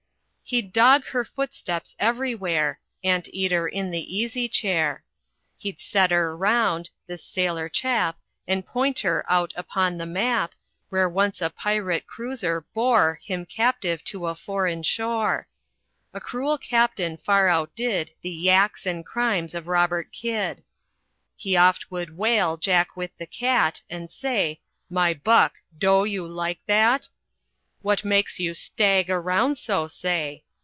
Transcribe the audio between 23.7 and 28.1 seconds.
And say, "My buck, doe you like that? "What